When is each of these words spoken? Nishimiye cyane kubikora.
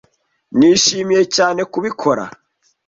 Nishimiye 0.57 1.23
cyane 1.35 1.61
kubikora. 1.71 2.23